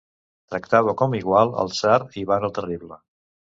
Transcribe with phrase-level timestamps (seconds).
[0.53, 3.01] Tractava com igual al tsar Ivan el Terrible.